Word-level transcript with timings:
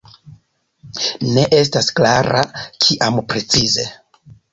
Ne 1.35 1.43
estas 1.57 1.89
klara 1.99 2.41
kiam 2.87 3.21
precize. 3.35 3.87